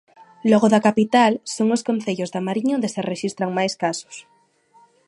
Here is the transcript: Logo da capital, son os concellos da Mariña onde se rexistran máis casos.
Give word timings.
Logo 0.51 0.67
da 0.73 0.83
capital, 0.87 1.31
son 1.55 1.67
os 1.75 1.85
concellos 1.89 2.31
da 2.31 2.45
Mariña 2.47 2.77
onde 2.77 2.91
se 2.93 3.05
rexistran 3.11 3.51
máis 3.57 3.73
casos. 3.83 4.15